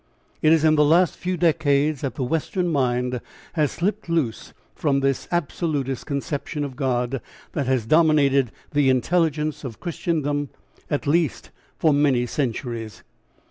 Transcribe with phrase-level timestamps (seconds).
[0.41, 3.21] It is in the last few decades that the western mind
[3.53, 9.79] has slipped loose from this absolutist conception of God that has dominated the intelligence of
[9.79, 10.49] Christendom
[10.89, 13.03] at least, for many centuries.